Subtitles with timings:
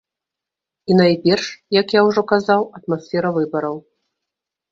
[0.91, 1.45] І найперш,
[1.81, 3.77] як я ўжо казаў, атмасфера выбараў.